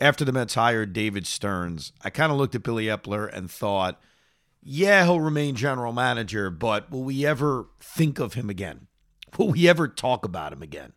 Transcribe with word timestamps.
after 0.00 0.24
the 0.24 0.32
Mets 0.32 0.54
hired 0.54 0.92
David 0.92 1.26
Stearns, 1.26 1.92
I 2.02 2.10
kind 2.10 2.32
of 2.32 2.38
looked 2.38 2.54
at 2.54 2.62
Billy 2.62 2.86
Eppler 2.86 3.30
and 3.32 3.50
thought, 3.50 4.00
yeah, 4.62 5.04
he'll 5.04 5.20
remain 5.20 5.54
general 5.56 5.92
manager, 5.92 6.50
but 6.50 6.90
will 6.90 7.02
we 7.02 7.26
ever 7.26 7.66
think 7.80 8.18
of 8.18 8.34
him 8.34 8.50
again? 8.50 8.86
Will 9.38 9.50
we 9.50 9.68
ever 9.68 9.88
talk 9.88 10.24
about 10.24 10.52
him 10.52 10.62
again? 10.62 10.92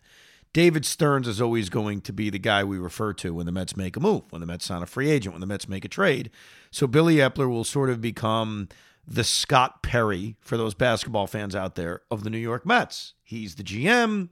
David 0.53 0.85
Stearns 0.85 1.27
is 1.27 1.41
always 1.41 1.69
going 1.69 2.01
to 2.01 2.13
be 2.13 2.29
the 2.29 2.39
guy 2.39 2.63
we 2.63 2.77
refer 2.77 3.13
to 3.13 3.33
when 3.33 3.47
the 3.47 3.51
Mets 3.51 3.75
make 3.75 3.97
a 3.97 3.99
move, 3.99 4.23
when 4.29 4.39
the 4.39 4.45
Mets 4.45 4.65
sign 4.65 4.83
a 4.83 4.85
free 4.85 5.09
agent, 5.09 5.33
when 5.33 5.41
the 5.41 5.47
Mets 5.47 5.67
make 5.67 5.83
a 5.83 5.89
trade. 5.89 6.29
So 6.69 6.85
Billy 6.85 7.15
Eppler 7.15 7.49
will 7.49 7.63
sort 7.63 7.89
of 7.89 8.01
become 8.01 8.69
the 9.05 9.23
Scott 9.23 9.81
Perry 9.81 10.35
for 10.41 10.55
those 10.55 10.75
basketball 10.75 11.27
fans 11.27 11.55
out 11.55 11.75
there 11.75 12.01
of 12.11 12.23
the 12.23 12.29
New 12.29 12.37
York 12.37 12.65
Mets. 12.65 13.13
He's 13.23 13.55
the 13.55 13.63
GM. 13.63 14.31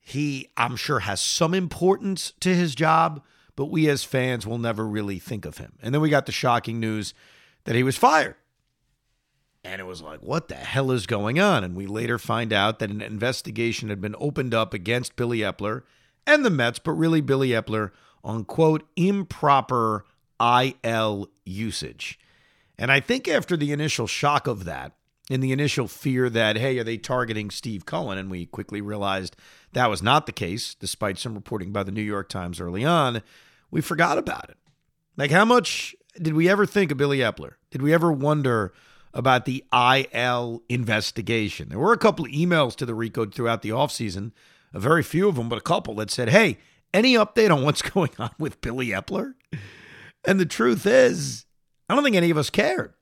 He, 0.00 0.50
I'm 0.56 0.76
sure, 0.76 1.00
has 1.00 1.20
some 1.20 1.54
importance 1.54 2.32
to 2.40 2.54
his 2.54 2.74
job, 2.74 3.22
but 3.56 3.66
we 3.66 3.88
as 3.88 4.04
fans 4.04 4.46
will 4.46 4.58
never 4.58 4.86
really 4.86 5.18
think 5.18 5.44
of 5.44 5.58
him. 5.58 5.72
And 5.82 5.92
then 5.92 6.00
we 6.00 6.10
got 6.10 6.26
the 6.26 6.32
shocking 6.32 6.78
news 6.78 7.14
that 7.64 7.74
he 7.74 7.82
was 7.82 7.96
fired. 7.96 8.36
And 9.64 9.80
it 9.80 9.84
was 9.84 10.00
like, 10.00 10.20
what 10.20 10.46
the 10.46 10.54
hell 10.54 10.92
is 10.92 11.06
going 11.06 11.40
on? 11.40 11.64
And 11.64 11.74
we 11.74 11.86
later 11.86 12.18
find 12.18 12.52
out 12.52 12.78
that 12.78 12.90
an 12.90 13.00
investigation 13.00 13.88
had 13.88 14.00
been 14.00 14.14
opened 14.20 14.54
up 14.54 14.72
against 14.72 15.16
Billy 15.16 15.38
Eppler 15.38 15.82
and 16.24 16.44
the 16.44 16.50
Mets, 16.50 16.78
but 16.78 16.92
really 16.92 17.20
Billy 17.20 17.48
Eppler 17.48 17.90
on 18.22 18.44
quote, 18.44 18.86
improper 18.94 20.04
IL 20.40 21.30
usage. 21.44 22.18
And 22.78 22.92
I 22.92 23.00
think 23.00 23.26
after 23.26 23.56
the 23.56 23.72
initial 23.72 24.06
shock 24.06 24.46
of 24.46 24.64
that, 24.64 24.92
in 25.28 25.40
the 25.40 25.52
initial 25.52 25.88
fear 25.88 26.30
that, 26.30 26.56
hey, 26.56 26.78
are 26.78 26.84
they 26.84 26.96
targeting 26.96 27.50
Steve 27.50 27.84
Cohen? 27.86 28.18
And 28.18 28.30
we 28.30 28.46
quickly 28.46 28.80
realized 28.80 29.36
that 29.72 29.90
was 29.90 30.02
not 30.02 30.26
the 30.26 30.32
case, 30.32 30.74
despite 30.74 31.18
some 31.18 31.34
reporting 31.34 31.72
by 31.72 31.82
the 31.82 31.92
New 31.92 32.02
York 32.02 32.28
Times 32.28 32.60
early 32.60 32.84
on. 32.84 33.22
We 33.70 33.80
forgot 33.80 34.18
about 34.18 34.48
it. 34.50 34.56
Like, 35.16 35.30
how 35.30 35.44
much 35.44 35.96
did 36.20 36.34
we 36.34 36.48
ever 36.48 36.66
think 36.66 36.90
of 36.90 36.98
Billy 36.98 37.18
Eppler? 37.18 37.54
Did 37.70 37.82
we 37.82 37.92
ever 37.92 38.12
wonder 38.12 38.72
about 39.12 39.44
the 39.44 39.64
IL 39.72 40.62
investigation? 40.68 41.70
There 41.70 41.78
were 41.78 41.92
a 41.92 41.98
couple 41.98 42.24
of 42.24 42.30
emails 42.30 42.76
to 42.76 42.86
the 42.86 42.94
Recode 42.94 43.34
throughout 43.34 43.62
the 43.62 43.70
offseason, 43.70 44.32
a 44.72 44.78
very 44.78 45.02
few 45.02 45.28
of 45.28 45.36
them, 45.36 45.48
but 45.48 45.58
a 45.58 45.62
couple 45.62 45.94
that 45.96 46.10
said, 46.10 46.28
hey, 46.28 46.58
any 46.94 47.14
update 47.14 47.54
on 47.54 47.64
what's 47.64 47.82
going 47.90 48.10
on 48.18 48.30
with 48.38 48.60
Billy 48.60 48.88
Eppler? 48.88 49.34
And 50.24 50.38
the 50.38 50.46
truth 50.46 50.86
is, 50.86 51.46
I 51.88 51.94
don't 51.94 52.04
think 52.04 52.16
any 52.16 52.30
of 52.30 52.38
us 52.38 52.50
cared. 52.50 52.92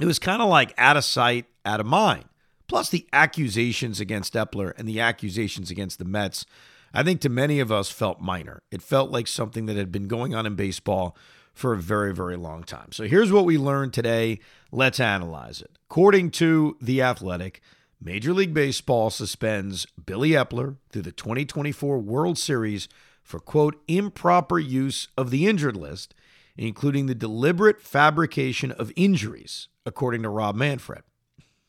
It 0.00 0.06
was 0.06 0.18
kind 0.18 0.42
of 0.42 0.48
like 0.48 0.74
out 0.76 0.96
of 0.96 1.04
sight, 1.04 1.46
out 1.64 1.80
of 1.80 1.86
mind. 1.86 2.24
Plus, 2.66 2.88
the 2.88 3.06
accusations 3.12 4.00
against 4.00 4.34
Eppler 4.34 4.72
and 4.76 4.88
the 4.88 5.00
accusations 5.00 5.70
against 5.70 5.98
the 5.98 6.04
Mets, 6.04 6.46
I 6.92 7.02
think 7.02 7.20
to 7.20 7.28
many 7.28 7.60
of 7.60 7.70
us 7.70 7.90
felt 7.90 8.20
minor. 8.20 8.62
It 8.70 8.82
felt 8.82 9.10
like 9.10 9.26
something 9.26 9.66
that 9.66 9.76
had 9.76 9.92
been 9.92 10.08
going 10.08 10.34
on 10.34 10.46
in 10.46 10.54
baseball 10.54 11.16
for 11.52 11.72
a 11.72 11.78
very, 11.78 12.12
very 12.12 12.36
long 12.36 12.64
time. 12.64 12.90
So 12.90 13.04
here's 13.04 13.30
what 13.30 13.44
we 13.44 13.56
learned 13.58 13.92
today. 13.92 14.40
Let's 14.72 14.98
analyze 14.98 15.60
it. 15.60 15.70
According 15.88 16.32
to 16.32 16.76
The 16.80 17.00
Athletic, 17.02 17.60
Major 18.00 18.32
League 18.32 18.52
Baseball 18.52 19.10
suspends 19.10 19.86
Billy 20.04 20.30
Eppler 20.30 20.76
through 20.90 21.02
the 21.02 21.12
2024 21.12 21.98
World 21.98 22.38
Series 22.38 22.88
for, 23.22 23.38
quote, 23.38 23.80
improper 23.86 24.58
use 24.58 25.08
of 25.16 25.30
the 25.30 25.46
injured 25.46 25.76
list, 25.76 26.14
including 26.56 27.06
the 27.06 27.14
deliberate 27.14 27.80
fabrication 27.80 28.72
of 28.72 28.92
injuries, 28.96 29.68
according 29.84 30.22
to 30.22 30.28
Rob 30.28 30.54
Manfred. 30.54 31.02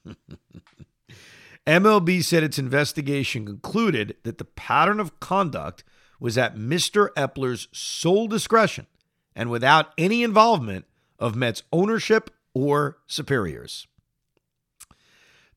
MLB 1.68 2.24
said 2.24 2.44
its 2.44 2.60
investigation 2.60 3.46
concluded 3.46 4.16
that 4.24 4.38
the 4.38 4.46
pattern 4.46 5.00
of 5.00 5.20
conduct 5.20 5.84
was 6.20 6.38
at 6.38 6.56
Mr. 6.56 7.10
Eppler's 7.18 7.68
sole 7.72 8.28
discretion 8.28 8.86
and 9.36 9.50
without 9.50 9.92
any 9.98 10.24
involvement 10.24 10.86
of 11.18 11.36
Mets 11.36 11.64
ownership 11.74 12.30
or 12.54 13.00
superiors. 13.08 13.88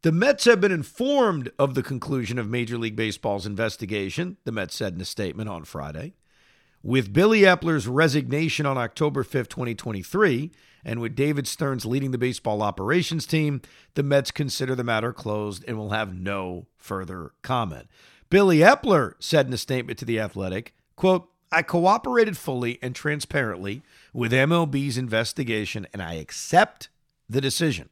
The 0.02 0.12
Mets 0.12 0.44
have 0.44 0.60
been 0.60 0.72
informed 0.72 1.50
of 1.58 1.74
the 1.74 1.82
conclusion 1.82 2.38
of 2.38 2.48
Major 2.48 2.78
League 2.78 2.96
Baseball's 2.96 3.46
investigation, 3.46 4.36
the 4.44 4.52
Mets 4.52 4.76
said 4.76 4.94
in 4.94 5.00
a 5.00 5.04
statement 5.04 5.48
on 5.48 5.64
Friday. 5.64 6.14
With 6.82 7.12
Billy 7.12 7.40
Eppler's 7.40 7.88
resignation 7.88 8.64
on 8.64 8.78
October 8.78 9.24
5th, 9.24 9.48
2023, 9.48 10.52
and 10.84 11.00
with 11.00 11.16
David 11.16 11.48
Stearns 11.48 11.84
leading 11.84 12.12
the 12.12 12.18
baseball 12.18 12.62
operations 12.62 13.26
team, 13.26 13.60
the 13.94 14.04
Mets 14.04 14.30
consider 14.30 14.76
the 14.76 14.84
matter 14.84 15.12
closed 15.12 15.64
and 15.66 15.76
will 15.76 15.90
have 15.90 16.14
no 16.14 16.66
further 16.76 17.32
comment. 17.42 17.88
Billy 18.30 18.58
Eppler 18.58 19.14
said 19.18 19.46
in 19.46 19.52
a 19.52 19.58
statement 19.58 19.98
to 19.98 20.04
The 20.04 20.20
Athletic, 20.20 20.74
quote, 20.94 21.28
I 21.50 21.62
cooperated 21.62 22.36
fully 22.36 22.78
and 22.80 22.94
transparently 22.94 23.82
with 24.12 24.32
MLB's 24.32 24.98
investigation 24.98 25.86
and 25.92 26.00
I 26.00 26.14
accept 26.14 26.90
the 27.28 27.40
decision. 27.40 27.88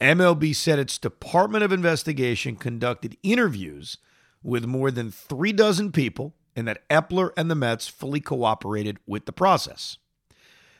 MLB 0.00 0.54
said 0.54 0.78
its 0.78 0.98
Department 0.98 1.62
of 1.62 1.72
Investigation 1.72 2.56
conducted 2.56 3.16
interviews 3.22 3.96
with 4.42 4.66
more 4.66 4.90
than 4.90 5.10
three 5.12 5.52
dozen 5.52 5.92
people 5.92 6.34
and 6.54 6.66
that 6.68 6.88
Eppler 6.88 7.30
and 7.36 7.50
the 7.50 7.54
Mets 7.54 7.88
fully 7.88 8.20
cooperated 8.20 8.98
with 9.06 9.26
the 9.26 9.32
process. 9.32 9.98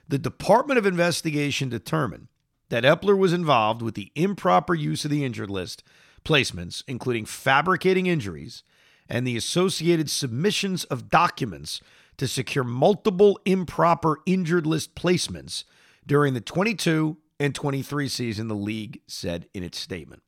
The 0.09 0.19
Department 0.19 0.79
of 0.79 0.87
Investigation 0.87 1.69
determined 1.69 2.29
that 2.69 2.85
Eppler 2.85 3.17
was 3.17 3.33
involved 3.33 3.83
with 3.83 3.95
the 3.95 4.11
improper 4.15 4.75
use 4.75 5.05
of 5.05 5.11
the 5.11 5.25
injured 5.25 5.51
list 5.51 5.83
placements, 6.25 6.83
including 6.87 7.25
fabricating 7.25 8.07
injuries 8.07 8.63
and 9.09 9.27
the 9.27 9.37
associated 9.37 10.09
submissions 10.09 10.85
of 10.85 11.09
documents 11.09 11.81
to 12.17 12.29
secure 12.29 12.65
multiple 12.65 13.39
improper 13.45 14.19
injured 14.27 14.67
list 14.67 14.95
placements 14.95 15.65
during 16.07 16.35
the 16.35 16.41
22 16.41 17.17
and 17.39 17.55
23 17.55 18.09
season, 18.09 18.49
the 18.49 18.55
league 18.55 19.01
said 19.07 19.49
in 19.53 19.63
its 19.63 19.79
statement. 19.79 20.23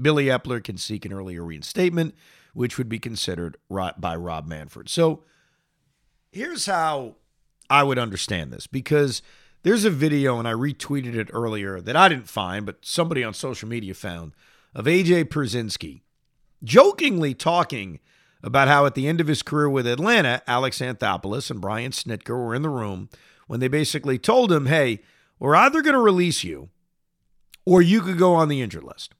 Billy 0.00 0.26
Eppler 0.26 0.62
can 0.62 0.76
seek 0.76 1.04
an 1.04 1.12
earlier 1.12 1.42
reinstatement, 1.42 2.14
which 2.56 2.78
would 2.78 2.88
be 2.88 2.98
considered 2.98 3.58
by 3.68 4.16
Rob 4.16 4.46
Manfred. 4.46 4.88
So 4.88 5.24
here's 6.32 6.64
how 6.64 7.16
I 7.68 7.82
would 7.82 7.98
understand 7.98 8.50
this 8.50 8.66
because 8.66 9.20
there's 9.62 9.84
a 9.84 9.90
video, 9.90 10.38
and 10.38 10.48
I 10.48 10.52
retweeted 10.52 11.14
it 11.14 11.28
earlier 11.34 11.82
that 11.82 11.96
I 11.96 12.08
didn't 12.08 12.30
find, 12.30 12.64
but 12.64 12.78
somebody 12.80 13.22
on 13.22 13.34
social 13.34 13.68
media 13.68 13.92
found 13.92 14.32
of 14.74 14.86
AJ 14.86 15.24
Pierzynski 15.24 16.00
jokingly 16.64 17.34
talking 17.34 18.00
about 18.42 18.68
how 18.68 18.86
at 18.86 18.94
the 18.94 19.06
end 19.06 19.20
of 19.20 19.26
his 19.26 19.42
career 19.42 19.68
with 19.68 19.86
Atlanta, 19.86 20.40
Alex 20.46 20.78
Anthopoulos 20.78 21.50
and 21.50 21.60
Brian 21.60 21.92
Snitker 21.92 22.42
were 22.42 22.54
in 22.54 22.62
the 22.62 22.70
room 22.70 23.10
when 23.48 23.60
they 23.60 23.68
basically 23.68 24.18
told 24.18 24.50
him, 24.50 24.64
hey, 24.64 25.00
we're 25.38 25.56
either 25.56 25.82
going 25.82 25.92
to 25.92 26.00
release 26.00 26.42
you 26.42 26.70
or 27.66 27.82
you 27.82 28.00
could 28.00 28.16
go 28.16 28.32
on 28.32 28.48
the 28.48 28.62
injured 28.62 28.84
list. 28.84 29.12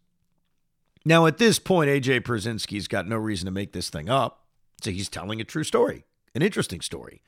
Now, 1.06 1.26
at 1.26 1.38
this 1.38 1.60
point, 1.60 1.88
AJ 1.88 2.22
Pierzynski's 2.22 2.88
got 2.88 3.06
no 3.06 3.14
reason 3.14 3.46
to 3.46 3.52
make 3.52 3.72
this 3.72 3.90
thing 3.90 4.10
up. 4.10 4.44
So 4.82 4.90
he's 4.90 5.08
telling 5.08 5.40
a 5.40 5.44
true 5.44 5.62
story, 5.62 6.04
an 6.34 6.42
interesting 6.42 6.80
story. 6.80 7.22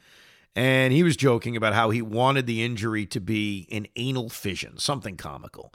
And 0.57 0.93
he 0.93 1.05
was 1.05 1.17
joking 1.17 1.57
about 1.57 1.75
how 1.75 1.91
he 1.91 2.03
wanted 2.03 2.49
the 2.49 2.65
injury 2.65 3.07
to 3.07 3.21
be 3.21 3.69
an 3.71 3.87
anal 3.95 4.31
fission, 4.31 4.79
something 4.79 5.17
comical. 5.17 5.73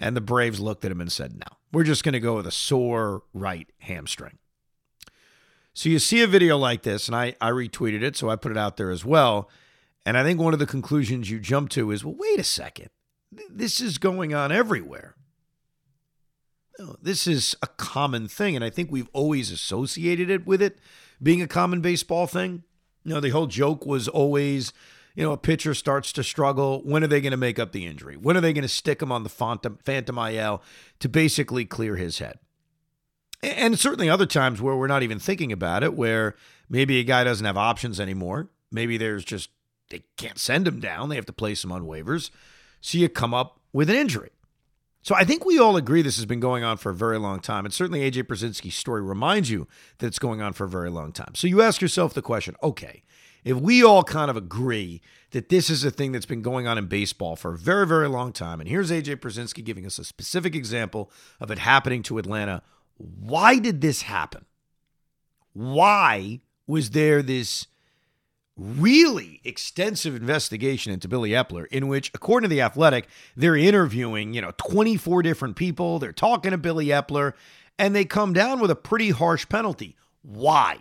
And 0.00 0.16
the 0.16 0.20
Braves 0.20 0.58
looked 0.58 0.84
at 0.84 0.90
him 0.90 1.00
and 1.00 1.12
said, 1.12 1.34
no, 1.34 1.56
we're 1.72 1.84
just 1.84 2.02
going 2.02 2.14
to 2.14 2.20
go 2.20 2.34
with 2.34 2.48
a 2.48 2.50
sore 2.50 3.22
right 3.32 3.70
hamstring. 3.78 4.38
So 5.74 5.88
you 5.88 6.00
see 6.00 6.22
a 6.22 6.26
video 6.26 6.58
like 6.58 6.82
this, 6.82 7.06
and 7.06 7.14
I, 7.14 7.36
I 7.40 7.50
retweeted 7.50 8.02
it, 8.02 8.16
so 8.16 8.30
I 8.30 8.34
put 8.34 8.50
it 8.50 8.58
out 8.58 8.76
there 8.76 8.90
as 8.90 9.04
well. 9.04 9.48
And 10.04 10.18
I 10.18 10.24
think 10.24 10.40
one 10.40 10.54
of 10.54 10.58
the 10.58 10.66
conclusions 10.66 11.30
you 11.30 11.38
jump 11.38 11.70
to 11.70 11.92
is 11.92 12.04
well, 12.04 12.16
wait 12.18 12.40
a 12.40 12.44
second. 12.44 12.90
This 13.48 13.80
is 13.80 13.98
going 13.98 14.34
on 14.34 14.50
everywhere. 14.50 15.14
This 17.00 17.26
is 17.26 17.56
a 17.62 17.66
common 17.66 18.28
thing, 18.28 18.56
and 18.56 18.64
I 18.64 18.70
think 18.70 18.90
we've 18.90 19.08
always 19.12 19.50
associated 19.50 20.30
it 20.30 20.46
with 20.46 20.60
it 20.60 20.78
being 21.22 21.42
a 21.42 21.46
common 21.46 21.80
baseball 21.80 22.26
thing. 22.26 22.64
You 23.04 23.14
know, 23.14 23.20
the 23.20 23.30
whole 23.30 23.46
joke 23.46 23.86
was 23.86 24.08
always, 24.08 24.72
you 25.14 25.22
know, 25.22 25.32
a 25.32 25.36
pitcher 25.36 25.74
starts 25.74 26.12
to 26.12 26.24
struggle. 26.24 26.82
When 26.84 27.04
are 27.04 27.08
they 27.08 27.20
going 27.20 27.32
to 27.32 27.36
make 27.36 27.58
up 27.58 27.72
the 27.72 27.86
injury? 27.86 28.16
When 28.16 28.36
are 28.36 28.40
they 28.40 28.52
going 28.52 28.62
to 28.62 28.68
stick 28.68 29.02
him 29.02 29.12
on 29.12 29.22
the 29.22 29.28
phantom, 29.28 29.78
phantom 29.84 30.18
IL 30.18 30.62
to 31.00 31.08
basically 31.08 31.64
clear 31.64 31.96
his 31.96 32.18
head? 32.18 32.38
And 33.42 33.78
certainly 33.78 34.08
other 34.08 34.26
times 34.26 34.62
where 34.62 34.74
we're 34.74 34.86
not 34.86 35.02
even 35.02 35.18
thinking 35.18 35.52
about 35.52 35.82
it, 35.82 35.94
where 35.94 36.34
maybe 36.68 36.98
a 36.98 37.04
guy 37.04 37.24
doesn't 37.24 37.44
have 37.44 37.58
options 37.58 38.00
anymore. 38.00 38.48
Maybe 38.72 38.96
there's 38.96 39.24
just, 39.24 39.50
they 39.90 40.02
can't 40.16 40.38
send 40.38 40.66
him 40.66 40.80
down. 40.80 41.10
They 41.10 41.16
have 41.16 41.26
to 41.26 41.32
place 41.32 41.62
him 41.62 41.70
on 41.70 41.82
waivers. 41.82 42.30
So 42.80 42.96
you 42.96 43.08
come 43.10 43.34
up 43.34 43.60
with 43.72 43.90
an 43.90 43.96
injury. 43.96 44.30
So 45.04 45.14
I 45.14 45.24
think 45.24 45.44
we 45.44 45.58
all 45.58 45.76
agree 45.76 46.00
this 46.00 46.16
has 46.16 46.24
been 46.24 46.40
going 46.40 46.64
on 46.64 46.78
for 46.78 46.88
a 46.88 46.94
very 46.94 47.18
long 47.18 47.38
time. 47.38 47.66
And 47.66 47.74
certainly 47.74 48.10
AJ 48.10 48.24
Pierzynski's 48.24 48.74
story 48.74 49.02
reminds 49.02 49.50
you 49.50 49.68
that 49.98 50.06
it's 50.06 50.18
going 50.18 50.40
on 50.40 50.54
for 50.54 50.64
a 50.64 50.68
very 50.68 50.90
long 50.90 51.12
time. 51.12 51.34
So 51.34 51.46
you 51.46 51.60
ask 51.60 51.82
yourself 51.82 52.14
the 52.14 52.22
question 52.22 52.56
okay, 52.62 53.02
if 53.44 53.58
we 53.58 53.84
all 53.84 54.02
kind 54.02 54.30
of 54.30 54.36
agree 54.36 55.02
that 55.32 55.50
this 55.50 55.68
is 55.68 55.84
a 55.84 55.90
thing 55.90 56.12
that's 56.12 56.24
been 56.24 56.40
going 56.40 56.66
on 56.66 56.78
in 56.78 56.86
baseball 56.86 57.36
for 57.36 57.52
a 57.52 57.58
very, 57.58 57.86
very 57.86 58.08
long 58.08 58.32
time, 58.32 58.60
and 58.60 58.68
here's 58.68 58.90
AJ 58.90 59.16
Pierzynski 59.16 59.62
giving 59.62 59.84
us 59.84 59.98
a 59.98 60.04
specific 60.04 60.54
example 60.54 61.10
of 61.38 61.50
it 61.50 61.58
happening 61.58 62.02
to 62.04 62.16
Atlanta, 62.16 62.62
why 62.96 63.58
did 63.58 63.82
this 63.82 64.02
happen? 64.02 64.46
Why 65.52 66.40
was 66.66 66.90
there 66.90 67.20
this 67.20 67.66
really 68.56 69.40
extensive 69.44 70.14
investigation 70.14 70.92
into 70.92 71.08
Billy 71.08 71.30
Eppler, 71.30 71.66
in 71.68 71.88
which, 71.88 72.10
according 72.14 72.48
to 72.48 72.54
The 72.54 72.62
Athletic, 72.62 73.08
they're 73.36 73.56
interviewing, 73.56 74.34
you 74.34 74.40
know, 74.40 74.52
24 74.56 75.22
different 75.22 75.56
people. 75.56 75.98
They're 75.98 76.12
talking 76.12 76.52
to 76.52 76.58
Billy 76.58 76.86
Eppler, 76.86 77.32
and 77.78 77.94
they 77.94 78.04
come 78.04 78.32
down 78.32 78.60
with 78.60 78.70
a 78.70 78.76
pretty 78.76 79.10
harsh 79.10 79.48
penalty. 79.48 79.96
Why? 80.22 80.78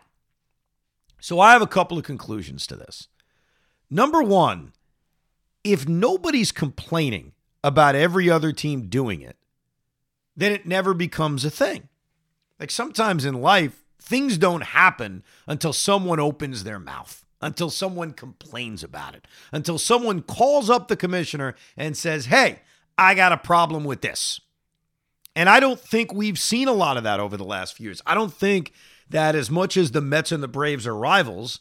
So 1.19 1.39
I 1.39 1.53
have 1.53 1.61
a 1.61 1.67
couple 1.67 1.97
of 1.97 2.03
conclusions 2.03 2.67
to 2.67 2.75
this. 2.75 3.07
Number 3.89 4.21
one, 4.21 4.73
if 5.63 5.87
nobody's 5.87 6.51
complaining 6.51 7.31
about 7.63 7.95
every 7.95 8.29
other 8.29 8.51
team 8.51 8.87
doing 8.87 9.21
it, 9.21 9.37
then 10.35 10.51
it 10.51 10.67
never 10.67 10.93
becomes 10.93 11.45
a 11.45 11.49
thing. 11.49 11.87
Like 12.59 12.71
sometimes 12.71 13.25
in 13.25 13.41
life, 13.41 13.83
things 13.99 14.37
don't 14.37 14.63
happen 14.63 15.23
until 15.47 15.73
someone 15.73 16.19
opens 16.19 16.63
their 16.63 16.79
mouth 16.79 17.23
until 17.43 17.69
someone 17.69 18.13
complains 18.13 18.83
about 18.83 19.15
it, 19.15 19.27
until 19.51 19.77
someone 19.77 20.21
calls 20.21 20.69
up 20.69 20.87
the 20.87 20.95
commissioner 20.95 21.55
and 21.77 21.97
says, 21.97 22.25
Hey, 22.25 22.61
I 22.97 23.13
got 23.13 23.31
a 23.31 23.37
problem 23.37 23.83
with 23.83 24.01
this. 24.01 24.39
And 25.35 25.49
I 25.49 25.59
don't 25.59 25.79
think 25.79 26.13
we've 26.13 26.39
seen 26.39 26.67
a 26.67 26.73
lot 26.73 26.97
of 26.97 27.03
that 27.03 27.19
over 27.19 27.37
the 27.37 27.43
last 27.43 27.75
few 27.75 27.85
years. 27.85 28.01
I 28.05 28.13
don't 28.13 28.33
think 28.33 28.71
that 29.09 29.35
as 29.35 29.49
much 29.49 29.77
as 29.77 29.91
the 29.91 30.01
Mets 30.01 30.31
and 30.31 30.43
the 30.43 30.47
Braves 30.47 30.87
are 30.87 30.95
rivals, 30.95 31.59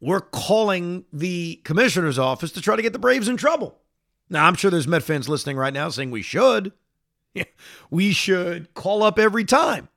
we're 0.00 0.20
calling 0.20 1.06
the 1.12 1.56
commissioner's 1.64 2.18
office 2.18 2.52
to 2.52 2.60
try 2.60 2.76
to 2.76 2.82
get 2.82 2.92
the 2.92 2.98
Braves 2.98 3.28
in 3.28 3.36
trouble. 3.36 3.78
Now, 4.28 4.46
I'm 4.46 4.54
sure 4.54 4.70
there's 4.70 4.88
Met 4.88 5.02
fans 5.02 5.28
listening 5.28 5.56
right 5.56 5.72
now 5.72 5.88
saying 5.88 6.10
we 6.10 6.22
should. 6.22 6.72
we 7.90 8.12
should 8.12 8.74
call 8.74 9.02
up 9.02 9.18
every 9.18 9.44
time. 9.44 9.88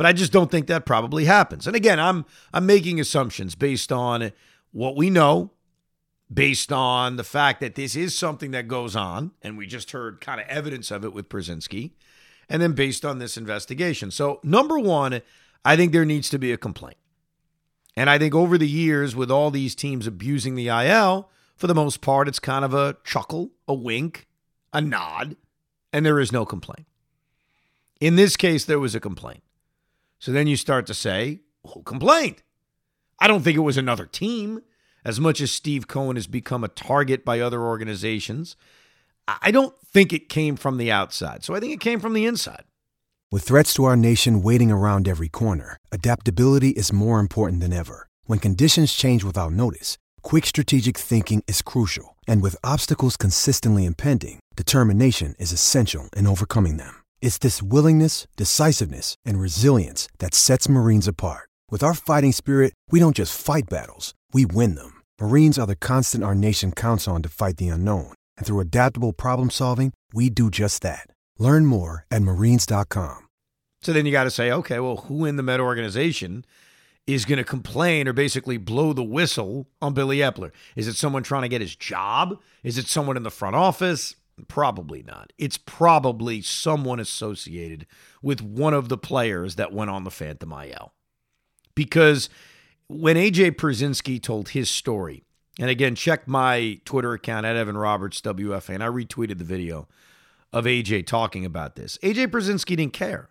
But 0.00 0.06
I 0.06 0.14
just 0.14 0.32
don't 0.32 0.50
think 0.50 0.66
that 0.68 0.86
probably 0.86 1.26
happens. 1.26 1.66
And 1.66 1.76
again, 1.76 2.00
I'm 2.00 2.24
I'm 2.54 2.64
making 2.64 2.98
assumptions 2.98 3.54
based 3.54 3.92
on 3.92 4.32
what 4.72 4.96
we 4.96 5.10
know, 5.10 5.50
based 6.32 6.72
on 6.72 7.16
the 7.16 7.22
fact 7.22 7.60
that 7.60 7.74
this 7.74 7.94
is 7.94 8.16
something 8.16 8.50
that 8.52 8.66
goes 8.66 8.96
on, 8.96 9.32
and 9.42 9.58
we 9.58 9.66
just 9.66 9.90
heard 9.90 10.22
kind 10.22 10.40
of 10.40 10.46
evidence 10.46 10.90
of 10.90 11.04
it 11.04 11.12
with 11.12 11.28
Pierzynski, 11.28 11.90
and 12.48 12.62
then 12.62 12.72
based 12.72 13.04
on 13.04 13.18
this 13.18 13.36
investigation. 13.36 14.10
So, 14.10 14.40
number 14.42 14.78
one, 14.78 15.20
I 15.66 15.76
think 15.76 15.92
there 15.92 16.06
needs 16.06 16.30
to 16.30 16.38
be 16.38 16.50
a 16.50 16.56
complaint. 16.56 16.96
And 17.94 18.08
I 18.08 18.16
think 18.16 18.34
over 18.34 18.56
the 18.56 18.66
years, 18.66 19.14
with 19.14 19.30
all 19.30 19.50
these 19.50 19.74
teams 19.74 20.06
abusing 20.06 20.54
the 20.54 20.68
IL, 20.68 21.28
for 21.56 21.66
the 21.66 21.74
most 21.74 22.00
part, 22.00 22.26
it's 22.26 22.38
kind 22.38 22.64
of 22.64 22.72
a 22.72 22.96
chuckle, 23.04 23.50
a 23.68 23.74
wink, 23.74 24.26
a 24.72 24.80
nod, 24.80 25.36
and 25.92 26.06
there 26.06 26.20
is 26.20 26.32
no 26.32 26.46
complaint. 26.46 26.86
In 28.00 28.16
this 28.16 28.38
case, 28.38 28.64
there 28.64 28.80
was 28.80 28.94
a 28.94 29.00
complaint. 29.00 29.42
So 30.20 30.32
then 30.32 30.46
you 30.46 30.56
start 30.56 30.86
to 30.86 30.94
say, 30.94 31.40
who 31.66 31.82
complained? 31.82 32.42
I 33.18 33.26
don't 33.26 33.42
think 33.42 33.56
it 33.56 33.60
was 33.60 33.76
another 33.76 34.06
team. 34.06 34.60
As 35.02 35.18
much 35.18 35.40
as 35.40 35.50
Steve 35.50 35.88
Cohen 35.88 36.16
has 36.16 36.26
become 36.26 36.62
a 36.62 36.68
target 36.68 37.24
by 37.24 37.40
other 37.40 37.62
organizations, 37.62 38.54
I 39.26 39.50
don't 39.50 39.74
think 39.82 40.12
it 40.12 40.28
came 40.28 40.56
from 40.56 40.76
the 40.76 40.92
outside. 40.92 41.42
So 41.42 41.54
I 41.54 41.60
think 41.60 41.72
it 41.72 41.80
came 41.80 42.00
from 42.00 42.12
the 42.12 42.26
inside. 42.26 42.64
With 43.32 43.44
threats 43.44 43.72
to 43.74 43.84
our 43.84 43.96
nation 43.96 44.42
waiting 44.42 44.70
around 44.70 45.08
every 45.08 45.28
corner, 45.28 45.78
adaptability 45.90 46.70
is 46.70 46.92
more 46.92 47.18
important 47.18 47.62
than 47.62 47.72
ever. 47.72 48.08
When 48.24 48.40
conditions 48.40 48.92
change 48.92 49.24
without 49.24 49.52
notice, 49.52 49.96
quick 50.20 50.44
strategic 50.44 50.98
thinking 50.98 51.42
is 51.46 51.62
crucial. 51.62 52.16
And 52.26 52.42
with 52.42 52.56
obstacles 52.62 53.16
consistently 53.16 53.86
impending, 53.86 54.40
determination 54.54 55.34
is 55.38 55.52
essential 55.52 56.10
in 56.14 56.26
overcoming 56.26 56.76
them. 56.76 56.99
It's 57.22 57.38
this 57.38 57.62
willingness, 57.62 58.26
decisiveness, 58.36 59.14
and 59.24 59.38
resilience 59.40 60.08
that 60.18 60.34
sets 60.34 60.68
Marines 60.68 61.06
apart. 61.06 61.48
With 61.70 61.82
our 61.84 61.94
fighting 61.94 62.32
spirit, 62.32 62.74
we 62.90 62.98
don't 62.98 63.16
just 63.16 63.40
fight 63.40 63.68
battles, 63.70 64.14
we 64.32 64.44
win 64.46 64.74
them. 64.74 65.02
Marines 65.20 65.58
are 65.58 65.66
the 65.66 65.76
constant 65.76 66.24
our 66.24 66.34
nation 66.34 66.72
counts 66.72 67.06
on 67.06 67.22
to 67.22 67.28
fight 67.28 67.58
the 67.58 67.68
unknown. 67.68 68.12
And 68.36 68.46
through 68.46 68.60
adaptable 68.60 69.12
problem 69.12 69.50
solving, 69.50 69.92
we 70.12 70.28
do 70.30 70.50
just 70.50 70.82
that. 70.82 71.06
Learn 71.38 71.66
more 71.66 72.04
at 72.10 72.22
marines.com. 72.22 73.28
So 73.82 73.92
then 73.92 74.06
you 74.06 74.12
got 74.12 74.24
to 74.24 74.30
say, 74.30 74.50
okay, 74.50 74.78
well, 74.78 74.96
who 74.96 75.24
in 75.24 75.36
the 75.36 75.42
Met 75.42 75.60
organization 75.60 76.44
is 77.06 77.24
going 77.24 77.38
to 77.38 77.44
complain 77.44 78.08
or 78.08 78.12
basically 78.12 78.56
blow 78.56 78.92
the 78.92 79.02
whistle 79.02 79.66
on 79.80 79.94
Billy 79.94 80.18
Eppler? 80.18 80.52
Is 80.76 80.88
it 80.88 80.96
someone 80.96 81.22
trying 81.22 81.42
to 81.42 81.48
get 81.48 81.60
his 81.60 81.76
job? 81.76 82.38
Is 82.62 82.78
it 82.78 82.86
someone 82.86 83.16
in 83.16 83.22
the 83.22 83.30
front 83.30 83.56
office? 83.56 84.16
Probably 84.48 85.02
not. 85.02 85.32
It's 85.38 85.58
probably 85.58 86.42
someone 86.42 87.00
associated 87.00 87.86
with 88.22 88.40
one 88.42 88.74
of 88.74 88.88
the 88.88 88.98
players 88.98 89.56
that 89.56 89.72
went 89.72 89.90
on 89.90 90.04
the 90.04 90.10
Phantom 90.10 90.52
IL. 90.52 90.92
Because 91.74 92.28
when 92.88 93.16
AJ 93.16 93.52
Pierzynski 93.52 94.22
told 94.22 94.50
his 94.50 94.70
story, 94.70 95.24
and 95.58 95.70
again, 95.70 95.94
check 95.94 96.26
my 96.26 96.80
Twitter 96.84 97.12
account 97.12 97.46
at 97.46 97.56
Evan 97.56 97.76
Roberts 97.76 98.20
WFA, 98.20 98.74
and 98.74 98.82
I 98.82 98.88
retweeted 98.88 99.38
the 99.38 99.44
video 99.44 99.88
of 100.52 100.64
AJ 100.64 101.06
talking 101.06 101.44
about 101.44 101.76
this. 101.76 101.98
AJ 102.02 102.28
Pierzynski 102.28 102.76
didn't 102.76 102.92
care. 102.92 103.30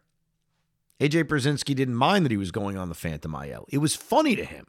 AJ 0.99 1.25
Pierzynski 1.25 1.75
didn't 1.75 1.95
mind 1.95 2.25
that 2.25 2.31
he 2.31 2.37
was 2.37 2.51
going 2.51 2.77
on 2.77 2.89
the 2.89 2.95
Phantom 2.95 3.33
IL. 3.35 3.65
It 3.69 3.77
was 3.79 3.95
funny 3.95 4.35
to 4.35 4.45
him. 4.45 4.67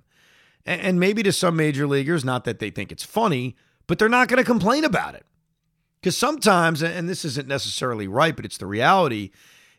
And 0.67 1.01
maybe 1.01 1.23
to 1.23 1.33
some 1.33 1.57
major 1.57 1.87
leaguers, 1.87 2.25
not 2.25 2.45
that 2.45 2.59
they 2.59 2.71
think 2.71 2.93
it's 2.93 3.03
funny, 3.03 3.57
but 3.87 3.99
they're 3.99 4.09
not 4.09 4.29
going 4.29 4.39
to 4.39 4.45
complain 4.45 4.85
about 4.85 5.15
it. 5.15 5.25
Because 6.01 6.17
sometimes, 6.17 6.83
and 6.83 7.09
this 7.09 7.25
isn't 7.25 7.49
necessarily 7.49 8.09
right, 8.09 8.35
but 8.35 8.45
it's 8.45 8.59
the 8.59 8.67
reality, 8.67 9.31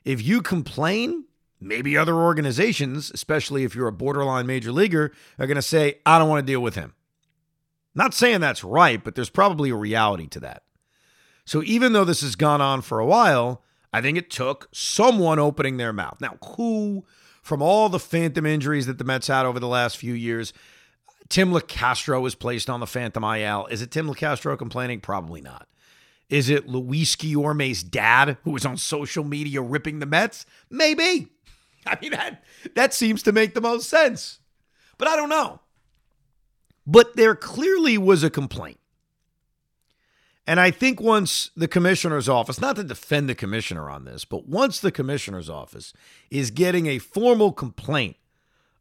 if 0.06 0.22
you 0.22 0.42
complain, 0.42 1.26
maybe 1.60 1.98
other 1.98 2.16
organizations, 2.16 3.12
especially 3.12 3.64
if 3.64 3.76
you're 3.76 3.88
a 3.88 3.92
borderline 3.92 4.46
major 4.46 4.72
leaguer, 4.72 5.12
are 5.40 5.48
going 5.48 5.56
to 5.56 5.62
say, 5.62 6.00
I 6.06 6.20
don't 6.20 6.30
want 6.30 6.46
to 6.46 6.52
deal 6.52 6.62
with 6.62 6.76
him. 6.76 6.94
Not 7.96 8.14
saying 8.14 8.42
that's 8.42 8.64
right, 8.64 9.04
but 9.04 9.16
there's 9.16 9.30
probably 9.30 9.72
a 9.72 9.76
reality 9.76 10.28
to 10.28 10.40
that. 10.42 10.64
So 11.44 11.64
even 11.64 11.94
though 11.94 12.06
this 12.06 12.22
has 12.22 12.36
gone 12.36 12.62
on 12.62 12.82
for 12.82 13.00
a 13.00 13.06
while, 13.06 13.64
I 13.92 14.02
think 14.02 14.18
it 14.18 14.30
took 14.30 14.70
someone 14.72 15.40
opening 15.40 15.78
their 15.78 15.92
mouth. 15.92 16.18
Now, 16.22 16.38
who 16.56 17.04
from 17.42 17.62
all 17.62 17.90
the 17.90 18.00
phantom 18.00 18.46
injuries 18.46 18.86
that 18.86 18.98
the 18.98 19.04
Mets 19.04 19.28
had 19.28 19.46
over 19.46 19.60
the 19.60 19.68
last 19.68 19.98
few 19.98 20.14
years, 20.14 20.54
Tim 21.30 21.52
Locastro 21.52 22.22
was 22.22 22.36
placed 22.36 22.70
on 22.70 22.80
the 22.80 22.88
phantom 22.88 23.24
IL. 23.24 23.66
Is 23.68 23.82
it 23.82 23.92
Tim 23.92 24.08
Locastro 24.08 24.58
complaining? 24.58 25.02
Probably 25.02 25.42
not. 25.42 25.68
Is 26.32 26.50
it 26.50 26.68
Luis 26.68 27.18
Guillorme's 27.18 27.84
dad 27.84 28.38
who 28.44 28.52
was 28.52 28.66
on 28.66 28.78
social 28.78 29.26
media 29.26 29.62
ripping 29.62 30.00
the 30.00 30.06
Mets? 30.06 30.46
Maybe. 30.70 31.28
I 31.86 31.98
mean, 32.02 32.12
that, 32.12 32.44
that 32.74 32.94
seems 32.94 33.22
to 33.24 33.34
make 33.34 33.54
the 33.54 33.62
most 33.62 33.90
sense. 33.90 34.40
But 34.98 35.10
I 35.10 35.18
don't 35.18 35.30
know. 35.30 35.60
But 36.88 37.18
there 37.18 37.36
clearly 37.36 37.98
was 37.98 38.24
a 38.24 38.30
complaint. 38.30 38.80
And 40.48 40.60
I 40.60 40.72
think 40.72 41.02
once 41.02 41.52
the 41.56 41.68
commissioner's 41.68 42.30
office, 42.30 42.62
not 42.62 42.78
to 42.78 42.84
defend 42.84 43.30
the 43.30 43.36
commissioner 43.36 43.90
on 43.90 44.06
this, 44.06 44.24
but 44.24 44.48
once 44.48 44.80
the 44.80 44.92
commissioner's 44.92 45.50
office 45.50 45.94
is 46.30 46.50
getting 46.50 46.88
a 46.88 46.98
formal 46.98 47.52
complaint 47.52 48.16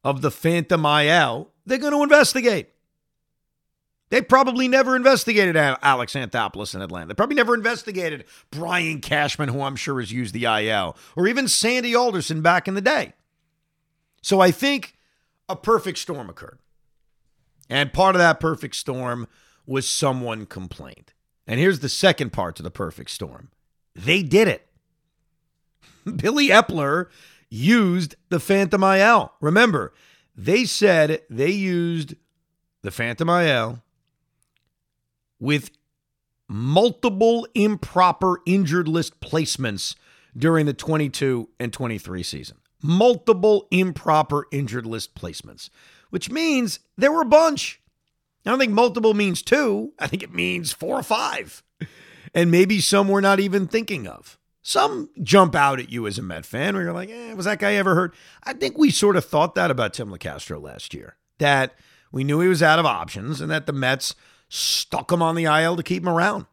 of 0.05 0.23
the 0.23 0.31
Phantom 0.31 0.87
IL, 0.87 1.51
they're 1.67 1.79
going 1.79 1.93
to 1.93 2.03
investigate. 2.03 2.71
They 4.11 4.21
probably 4.21 4.67
never 4.67 4.97
investigated 4.97 5.57
Alex 5.57 6.15
Anthopoulos 6.15 6.75
in 6.75 6.83
Atlanta. 6.83 7.07
They 7.07 7.15
probably 7.15 7.37
never 7.37 7.55
investigated 7.55 8.25
Brian 8.51 9.01
Cashman, 9.01 9.49
who 9.49 9.63
I'm 9.63 9.77
sure 9.77 10.01
has 10.01 10.13
used 10.13 10.35
the 10.35 10.45
IL, 10.45 10.97
or 11.17 11.29
even 11.29 11.47
Sandy 11.47 11.95
Alderson 11.95 12.43
back 12.43 12.67
in 12.67 12.75
the 12.75 12.81
day. 12.81 13.15
So 14.21 14.41
I 14.41 14.51
think 14.51 14.97
a 15.49 15.55
perfect 15.55 15.99
storm 15.99 16.29
occurred. 16.29 16.59
And 17.69 17.93
part 17.93 18.17
of 18.17 18.19
that 18.19 18.41
perfect 18.41 18.75
storm 18.75 19.29
was 19.65 19.89
someone 19.89 20.45
complained. 20.45 21.13
And 21.47 21.61
here's 21.61 21.79
the 21.79 21.89
second 21.89 22.33
part 22.33 22.57
to 22.57 22.63
the 22.63 22.71
perfect 22.71 23.11
storm 23.11 23.51
they 23.95 24.23
did 24.23 24.49
it. 24.49 24.67
Billy 26.17 26.49
Eppler 26.49 27.07
used 27.49 28.17
the 28.29 28.41
Phantom 28.41 28.83
IL. 28.83 29.33
Remember, 29.41 29.93
they 30.37 30.65
said 30.65 31.23
they 31.29 31.51
used 31.51 32.15
the 32.83 32.91
Phantom 32.91 33.29
IL 33.29 33.83
with 35.41 35.71
multiple 36.49 37.47
improper 37.55 38.41
injured 38.45 38.89
list 38.89 39.21
placements 39.21 39.95
during 40.37 40.67
the 40.67 40.73
22 40.73 41.49
and 41.59 41.73
23 41.73 42.23
season. 42.23 42.59
Multiple 42.83 43.67
improper 43.71 44.47
injured 44.51 44.87
list 44.87 45.15
placements, 45.15 45.71
which 46.11 46.31
means 46.31 46.81
there 46.97 47.13
were 47.13 47.23
a 47.23 47.27
bunch. 47.27 47.81
I 48.45 48.51
don't 48.51 48.59
think 48.59 48.73
multiple 48.73 49.15
means 49.15 49.43
two. 49.43 49.93
I 49.99 50.07
think 50.07 50.23
it 50.23 50.33
means 50.33 50.73
four 50.73 50.99
or 50.99 51.03
five. 51.03 51.63
And 52.35 52.51
maybe 52.51 52.81
some 52.81 53.09
we're 53.09 53.21
not 53.21 53.41
even 53.41 53.67
thinking 53.67 54.07
of. 54.07 54.39
Some 54.63 55.11
jump 55.23 55.55
out 55.55 55.81
at 55.81 55.91
you 55.91 56.07
as 56.07 56.19
a 56.19 56.23
Met 56.23 56.45
fan 56.45 56.75
where 56.75 56.85
you're 56.85 56.93
like, 56.93 57.11
eh, 57.11 57.33
was 57.35 57.47
that 57.47 57.59
guy 57.59 57.75
ever 57.75 57.95
hurt? 57.95 58.15
I 58.45 58.53
think 58.53 58.77
we 58.77 58.91
sort 58.91 59.17
of 59.17 59.25
thought 59.25 59.55
that 59.55 59.71
about 59.71 59.95
Tim 59.95 60.11
Locastro 60.11 60.61
last 60.63 60.95
year. 60.95 61.17
That 61.39 61.75
we 62.13 62.25
knew 62.25 62.41
he 62.41 62.49
was 62.49 62.63
out 62.63 62.79
of 62.79 62.87
options 62.87 63.41
and 63.41 63.51
that 63.51 63.67
the 63.67 63.73
Mets 63.73 64.15
stuck 64.51 65.11
him 65.11 65.23
on 65.23 65.37
the 65.37 65.45
IL 65.45 65.77
to 65.77 65.83
keep 65.83 66.03
him 66.03 66.09
around. 66.09 66.45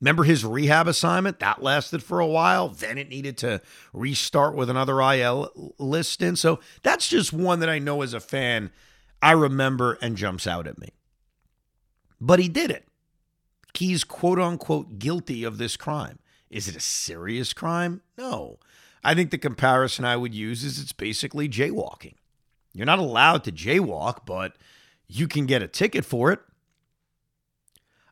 Remember 0.00 0.24
his 0.24 0.46
rehab 0.46 0.88
assignment? 0.88 1.40
That 1.40 1.62
lasted 1.62 2.02
for 2.02 2.20
a 2.20 2.26
while. 2.26 2.70
Then 2.70 2.96
it 2.96 3.10
needed 3.10 3.36
to 3.38 3.60
restart 3.92 4.54
with 4.54 4.70
another 4.70 4.98
IL 5.02 5.74
list 5.78 6.22
in. 6.22 6.36
So 6.36 6.60
that's 6.82 7.06
just 7.06 7.34
one 7.34 7.60
that 7.60 7.68
I 7.68 7.78
know 7.78 8.00
as 8.00 8.14
a 8.14 8.20
fan, 8.20 8.70
I 9.20 9.32
remember 9.32 9.98
and 10.00 10.16
jumps 10.16 10.46
out 10.46 10.66
at 10.66 10.78
me. 10.78 10.88
But 12.18 12.38
he 12.38 12.48
did 12.48 12.70
it. 12.70 12.86
He's 13.74 14.04
quote 14.04 14.38
unquote 14.38 14.98
guilty 14.98 15.44
of 15.44 15.58
this 15.58 15.76
crime. 15.76 16.18
Is 16.48 16.66
it 16.66 16.76
a 16.76 16.80
serious 16.80 17.52
crime? 17.52 18.00
No. 18.16 18.58
I 19.04 19.14
think 19.14 19.30
the 19.30 19.38
comparison 19.38 20.04
I 20.04 20.16
would 20.16 20.34
use 20.34 20.64
is 20.64 20.80
it's 20.80 20.92
basically 20.92 21.48
jaywalking. 21.48 22.14
You're 22.72 22.86
not 22.86 22.98
allowed 22.98 23.44
to 23.44 23.52
jaywalk, 23.52 24.24
but 24.24 24.56
you 25.06 25.28
can 25.28 25.46
get 25.46 25.62
a 25.62 25.68
ticket 25.68 26.04
for 26.04 26.32
it. 26.32 26.40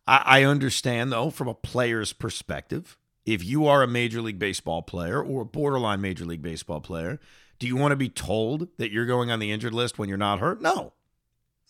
I, 0.09 0.23
I 0.25 0.43
understand, 0.45 1.13
though, 1.13 1.31
from 1.31 1.47
a 1.47 1.55
player's 1.55 2.13
perspective, 2.13 2.97
if 3.27 3.45
you 3.45 3.67
are 3.67 3.83
a 3.83 3.87
Major 3.87 4.23
League 4.23 4.39
Baseball 4.39 4.83
player 4.83 5.23
or 5.23 5.43
a 5.43 5.47
borderline 5.47 6.01
Major 6.01 6.25
League 6.25 6.43
Baseball 6.43 6.81
player, 6.81 7.21
do 7.59 7.67
you 7.67 7.77
want 7.77 7.93
to 7.93 7.97
be 7.97 8.09
told 8.09 8.69
that 8.79 8.91
you're 8.91 9.07
going 9.07 9.31
on 9.31 9.39
the 9.39 9.53
injured 9.53 9.75
list 9.75 9.99
when 9.99 10.09
you're 10.09 10.19
not 10.19 10.41
hurt? 10.41 10.63
No. 10.63 10.95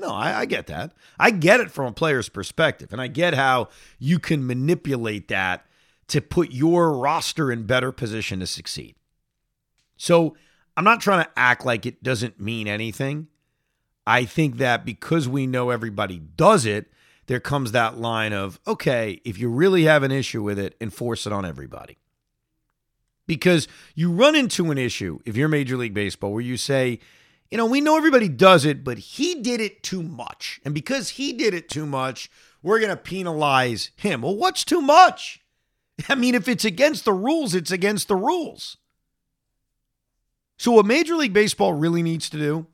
No, 0.00 0.11
I, 0.11 0.40
I, 0.40 0.45
get 0.45 0.68
that. 0.68 0.92
I 1.18 1.33
get 1.33 1.59
it 1.59 1.73
from 1.73 1.87
a 1.87 1.92
player's 1.92 2.28
perspective, 2.28 2.92
and 2.92 3.00
I 3.00 3.09
get 3.09 3.35
how 3.35 3.68
you 3.99 4.21
can 4.21 4.47
manipulate 4.47 5.26
that 5.26 5.66
to 6.07 6.21
put 6.21 6.52
your 6.52 6.92
roster 6.92 7.50
in 7.50 7.64
better 7.64 7.90
position 7.90 8.38
to 8.38 8.47
succeed. 8.47 8.95
So 9.97 10.37
I'm 10.76 10.85
not 10.85 11.00
trying 11.00 11.25
to 11.25 11.30
act 11.37 11.66
like 11.66 11.85
it 11.85 12.04
doesn't 12.04 12.38
mean 12.38 12.68
anything. 12.68 13.26
I 14.07 14.25
think 14.25 14.59
that 14.59 14.85
because 14.85 15.28
we 15.28 15.49
know 15.49 15.71
everybody 15.71 16.21
does 16.21 16.64
it, 16.64 16.87
there 17.28 17.40
comes 17.40 17.73
that 17.73 17.99
line 17.99 18.32
of, 18.32 18.58
okay, 18.66 19.20
if 19.25 19.38
you 19.38 19.50
really 19.50 19.85
have 19.85 20.02
an 20.02 20.11
issue 20.11 20.42
with 20.42 20.58
it, 20.58 20.75
enforce 20.80 21.26
it 21.26 21.32
on 21.32 21.44
everybody. 21.44 21.99
Because 23.26 23.68
you 23.94 24.11
run 24.11 24.35
into 24.35 24.70
an 24.70 24.78
issue 24.78 25.20
if 25.26 25.37
you're 25.37 25.49
Major 25.49 25.76
League 25.76 25.92
Baseball 25.92 26.32
where 26.32 26.40
you 26.40 26.56
say, 26.56 26.99
you 27.50 27.58
know, 27.58 27.66
we 27.66 27.82
know 27.82 27.99
everybody 27.99 28.28
does 28.28 28.64
it, 28.64 28.82
but 28.82 28.99
he 28.99 29.35
did 29.42 29.61
it 29.61 29.82
too 29.82 30.02
much. 30.02 30.58
And 30.64 30.75
because 30.75 31.11
he 31.11 31.35
did 31.35 31.52
it 31.52 31.68
too 31.68 31.85
much, 31.85 32.30
we're 32.62 32.80
going 32.80 32.90
to 32.90 32.97
penalize 32.97 33.90
him. 33.97 34.23
Well, 34.23 34.37
what's 34.37 34.64
too 34.64 34.80
much? 34.80 35.40
I 36.08 36.14
mean, 36.14 36.35
if 36.35 36.49
it's 36.49 36.64
against 36.64 37.04
the 37.04 37.12
rules, 37.12 37.54
it's 37.54 37.70
against 37.70 38.08
the 38.08 38.16
rules. 38.16 38.78
So, 40.56 40.73
what 40.73 40.87
Major 40.87 41.14
League 41.14 41.35
Baseball 41.35 41.75
really 41.75 42.02
needs 42.02 42.28
to 42.30 42.38
do, 42.38 42.66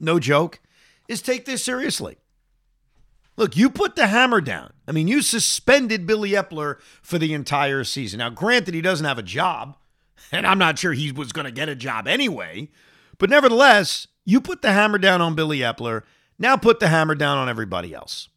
no 0.00 0.18
joke, 0.18 0.60
is 1.08 1.22
take 1.22 1.44
this 1.46 1.64
seriously. 1.64 2.18
Look, 3.36 3.56
you 3.56 3.68
put 3.68 3.96
the 3.96 4.06
hammer 4.06 4.40
down. 4.40 4.72
I 4.88 4.92
mean, 4.92 5.08
you 5.08 5.20
suspended 5.20 6.06
Billy 6.06 6.30
Eppler 6.30 6.76
for 7.02 7.18
the 7.18 7.34
entire 7.34 7.84
season. 7.84 8.18
Now, 8.18 8.30
granted, 8.30 8.74
he 8.74 8.80
doesn't 8.80 9.06
have 9.06 9.18
a 9.18 9.22
job, 9.22 9.76
and 10.32 10.46
I'm 10.46 10.58
not 10.58 10.78
sure 10.78 10.92
he 10.92 11.12
was 11.12 11.32
going 11.32 11.44
to 11.44 11.50
get 11.50 11.68
a 11.68 11.74
job 11.74 12.08
anyway, 12.08 12.70
but 13.18 13.30
nevertheless, 13.30 14.06
you 14.24 14.40
put 14.40 14.62
the 14.62 14.72
hammer 14.72 14.98
down 14.98 15.20
on 15.20 15.34
Billy 15.34 15.58
Eppler. 15.58 16.02
Now 16.38 16.56
put 16.56 16.80
the 16.80 16.88
hammer 16.88 17.14
down 17.14 17.38
on 17.38 17.48
everybody 17.48 17.94
else. 17.94 18.28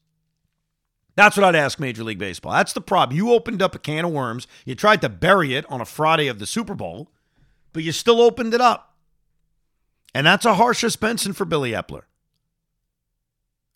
That's 1.15 1.35
what 1.35 1.43
I'd 1.43 1.55
ask 1.55 1.79
Major 1.79 2.03
League 2.03 2.19
Baseball. 2.19 2.53
That's 2.53 2.71
the 2.71 2.79
problem. 2.79 3.17
You 3.17 3.33
opened 3.33 3.61
up 3.61 3.75
a 3.75 3.79
can 3.79 4.05
of 4.05 4.11
worms. 4.11 4.47
You 4.63 4.75
tried 4.75 5.01
to 5.01 5.09
bury 5.09 5.53
it 5.53 5.69
on 5.69 5.81
a 5.81 5.85
Friday 5.85 6.27
of 6.27 6.39
the 6.39 6.45
Super 6.45 6.75
Bowl, 6.75 7.11
but 7.73 7.83
you 7.83 7.91
still 7.91 8.21
opened 8.21 8.53
it 8.53 8.61
up. 8.61 8.95
And 10.13 10.25
that's 10.25 10.45
a 10.45 10.53
harsh 10.53 10.79
suspension 10.79 11.33
for 11.33 11.43
Billy 11.43 11.71
Eppler. 11.71 12.03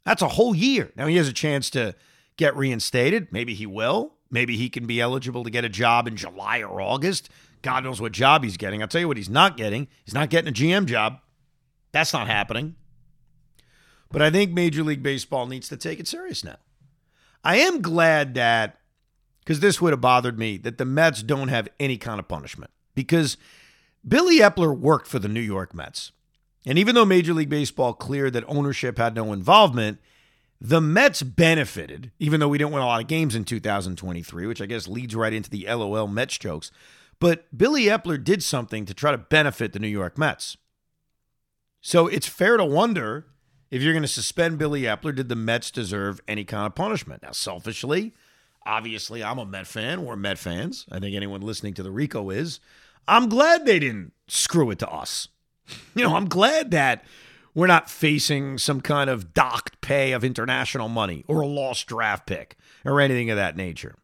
That's 0.06 0.22
a 0.22 0.30
whole 0.30 0.56
year. 0.56 0.92
Now 0.96 1.08
he 1.08 1.18
has 1.18 1.28
a 1.28 1.34
chance 1.34 1.70
to 1.72 1.96
get 2.38 2.56
reinstated. 2.56 3.28
Maybe 3.32 3.54
he 3.54 3.66
will. 3.66 4.14
Maybe 4.30 4.58
he 4.58 4.70
can 4.70 4.88
be 4.88 5.00
eligible 5.00 5.44
to 5.44 5.50
get 5.50 5.64
a 5.64 5.70
job 5.70 6.08
in 6.08 6.16
July 6.16 6.60
or 6.60 6.82
August. 6.82 7.30
God 7.62 7.84
knows 7.84 8.02
what 8.02 8.12
job 8.12 8.44
he's 8.44 8.58
getting. 8.58 8.82
I'll 8.82 8.88
tell 8.88 9.02
you 9.02 9.08
what 9.08 9.18
he's 9.18 9.30
not 9.30 9.58
getting. 9.58 9.88
He's 10.04 10.14
not 10.14 10.30
getting 10.30 10.50
a 10.50 10.54
GM 10.54 10.86
job. 10.86 11.20
That's 11.92 12.14
not 12.14 12.28
happening. 12.28 12.76
But 14.12 14.22
I 14.22 14.30
think 14.30 14.52
Major 14.52 14.84
League 14.84 15.04
Baseball 15.04 15.46
needs 15.48 15.70
to 15.70 15.78
take 15.78 16.00
it 16.00 16.08
serious 16.08 16.44
now. 16.44 16.58
I 17.44 17.58
am 17.58 17.82
glad 17.82 18.34
that, 18.36 18.80
because 19.40 19.60
this 19.60 19.82
would 19.82 19.94
have 19.94 20.02
bothered 20.02 20.38
me, 20.38 20.58
that 20.58 20.78
the 20.78 20.86
Mets 20.86 21.24
don't 21.24 21.48
have 21.48 21.68
any 21.80 21.98
kind 21.98 22.20
of 22.20 22.28
punishment. 22.28 22.72
Because 22.96 23.38
Billy 24.08 24.40
Eppler 24.40 24.78
worked 24.78 25.08
for 25.08 25.20
the 25.20 25.28
New 25.28 25.42
York 25.42 25.74
Mets. 25.74 26.12
And 26.66 26.78
even 26.78 26.96
though 26.96 27.06
Major 27.06 27.34
League 27.34 27.50
Baseball 27.50 27.94
cleared 27.94 28.34
that 28.34 28.46
ownership 28.48 28.98
had 28.98 29.16
no 29.16 29.34
involvement, 29.34 30.00
the 30.62 30.80
Mets 30.80 31.22
benefited, 31.22 32.12
even 32.20 32.40
though 32.40 32.48
we 32.48 32.58
didn't 32.58 32.72
win 32.72 32.82
a 32.82 32.86
lot 32.86 33.02
of 33.02 33.08
games 33.08 33.36
in 33.36 33.44
2023, 33.44 34.48
which 34.48 34.62
I 34.62 34.66
guess 34.66 34.88
leads 34.88 35.16
right 35.16 35.34
into 35.34 35.50
the 35.50 35.68
LOL 35.68 36.08
Mets 36.08 36.38
jokes. 36.38 36.72
But 37.20 37.46
Billy 37.56 37.84
Eppler 37.84 38.22
did 38.24 38.42
something 38.42 38.86
to 38.86 38.94
try 38.94 39.12
to 39.12 39.18
benefit 39.18 39.74
the 39.74 39.80
New 39.80 39.88
York 39.88 40.18
Mets. 40.18 40.58
So 41.82 42.08
it's 42.08 42.28
fair 42.28 42.56
to 42.56 42.66
wonder 42.66 43.26
if 43.70 43.82
you're 43.82 43.94
going 43.94 44.04
to 44.04 44.08
suspend 44.08 44.58
Billy 44.58 44.84
Eppler, 44.84 45.14
did 45.14 45.30
the 45.30 45.36
Mets 45.36 45.70
deserve 45.72 46.22
any 46.28 46.46
kind 46.46 46.66
of 46.66 46.76
punishment? 46.76 47.24
Now, 47.24 47.32
selfishly, 47.32 48.14
obviously, 48.66 49.24
I'm 49.24 49.40
a 49.40 49.46
Met 49.46 49.68
fan. 49.68 50.06
We're 50.06 50.16
Met 50.16 50.38
fans. 50.38 50.86
I 50.92 51.00
think 51.00 51.16
anyone 51.16 51.42
listening 51.42 51.74
to 51.74 51.84
the 51.84 51.92
Rico 51.92 52.30
is. 52.30 52.60
I'm 53.08 53.28
glad 53.28 53.66
they 53.66 53.80
didn't 53.80 54.14
screw 54.28 54.72
it 54.72 54.80
to 54.80 54.90
us. 54.90 55.28
You 55.96 56.04
know, 56.04 56.16
I'm 56.16 56.28
glad 56.28 56.72
that 56.72 57.06
we're 57.54 57.68
not 57.68 57.90
facing 57.90 58.58
some 58.58 58.82
kind 58.82 59.10
of 59.10 59.34
docked 59.34 59.80
pay 59.82 60.12
of 60.12 60.24
international 60.24 60.90
money 60.90 61.24
or 61.28 61.42
a 61.42 61.48
lost 61.48 61.88
draft 61.88 62.26
pick 62.26 62.58
or 62.84 63.00
anything 63.00 63.30
of 63.30 63.38
that 63.38 63.56
nature. 63.56 63.96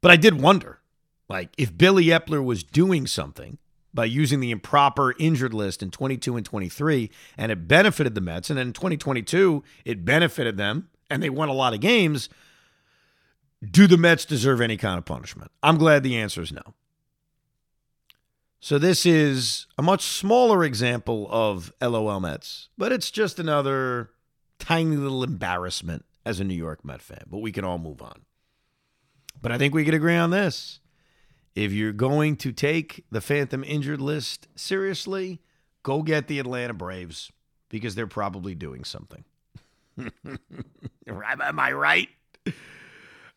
But 0.00 0.10
I 0.10 0.16
did 0.16 0.40
wonder, 0.40 0.80
like, 1.28 1.50
if 1.56 1.76
Billy 1.76 2.06
Eppler 2.06 2.44
was 2.44 2.64
doing 2.64 3.06
something 3.06 3.58
by 3.94 4.06
using 4.06 4.40
the 4.40 4.50
improper 4.50 5.14
injured 5.18 5.54
list 5.54 5.82
in 5.82 5.90
22 5.90 6.36
and 6.36 6.44
23, 6.44 7.10
and 7.38 7.52
it 7.52 7.68
benefited 7.68 8.14
the 8.14 8.20
Mets, 8.20 8.50
and 8.50 8.58
in 8.58 8.72
2022, 8.72 9.62
it 9.84 10.04
benefited 10.04 10.56
them, 10.56 10.88
and 11.08 11.22
they 11.22 11.30
won 11.30 11.48
a 11.48 11.54
lot 11.54 11.74
of 11.74 11.80
games. 11.80 12.28
Do 13.62 13.86
the 13.86 13.98
Mets 13.98 14.24
deserve 14.24 14.60
any 14.60 14.76
kind 14.76 14.98
of 14.98 15.04
punishment? 15.04 15.52
I'm 15.62 15.78
glad 15.78 16.02
the 16.02 16.16
answer 16.16 16.42
is 16.42 16.52
no. 16.52 16.74
So 18.64 18.78
this 18.78 19.04
is 19.04 19.66
a 19.76 19.82
much 19.82 20.02
smaller 20.04 20.62
example 20.62 21.26
of 21.28 21.72
LOL 21.82 22.20
Mets, 22.20 22.68
but 22.78 22.92
it's 22.92 23.10
just 23.10 23.40
another 23.40 24.10
tiny 24.60 24.94
little 24.94 25.24
embarrassment 25.24 26.04
as 26.24 26.38
a 26.38 26.44
New 26.44 26.54
York 26.54 26.84
Met 26.84 27.02
fan. 27.02 27.24
But 27.28 27.38
we 27.38 27.50
can 27.50 27.64
all 27.64 27.78
move 27.78 28.00
on. 28.00 28.22
But 29.40 29.50
I 29.50 29.58
think 29.58 29.74
we 29.74 29.84
could 29.84 29.94
agree 29.94 30.14
on 30.14 30.30
this. 30.30 30.78
If 31.56 31.72
you're 31.72 31.92
going 31.92 32.36
to 32.36 32.52
take 32.52 33.04
the 33.10 33.20
Phantom 33.20 33.64
injured 33.64 34.00
list 34.00 34.46
seriously, 34.54 35.40
go 35.82 36.02
get 36.02 36.28
the 36.28 36.38
Atlanta 36.38 36.72
Braves 36.72 37.32
because 37.68 37.96
they're 37.96 38.06
probably 38.06 38.54
doing 38.54 38.84
something. 38.84 39.24
Am 39.98 41.58
I 41.58 41.72
right? 41.72 42.08